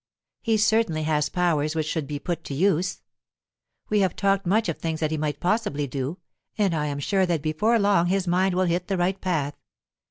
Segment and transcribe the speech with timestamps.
[0.41, 3.03] "He certainly has powers which should be put to use.
[3.89, 6.17] We have talked much of things that he might possibly do,
[6.57, 9.53] and I am sure that before long his mind will hit the right path.